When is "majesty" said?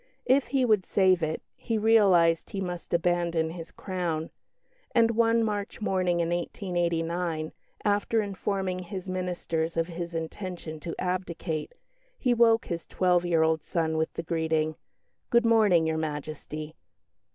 15.99-16.73